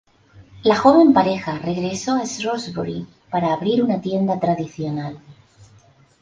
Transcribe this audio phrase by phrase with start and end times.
[0.63, 5.19] La joven pareja regresó a Shrewsbury para abrir una tienda tradicional.